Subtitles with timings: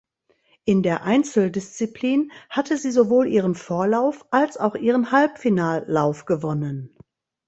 [0.65, 6.97] In der Einzeldisziplin hatte sie sowohl ihren Vorlauf als auch ihren Halbfinallauf gewonnen.